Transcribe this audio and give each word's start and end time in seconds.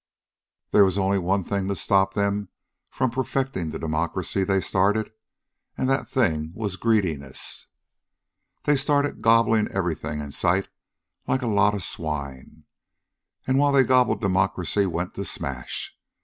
There 0.71 0.83
was 0.83 0.97
only 0.97 1.19
one 1.19 1.43
thing 1.43 1.67
to 1.67 1.75
stop 1.75 2.15
them 2.15 2.49
from 2.91 3.11
perfecting 3.11 3.69
the 3.69 3.77
democracy 3.77 4.43
they 4.43 4.59
started, 4.59 5.13
and 5.77 5.87
that 5.91 6.07
thing 6.09 6.51
was 6.55 6.75
greediness. 6.75 7.67
"They 8.63 8.77
started 8.77 9.21
gobbling 9.21 9.67
everything 9.67 10.19
in 10.19 10.31
sight 10.31 10.69
like 11.27 11.43
a 11.43 11.47
lot 11.47 11.75
of 11.75 11.83
swine, 11.83 12.63
and 13.45 13.59
while 13.59 13.71
they 13.71 13.83
gobbled 13.83 14.21
democracy 14.21 14.87
went 14.87 15.13
to 15.13 15.23
smash. 15.23 15.95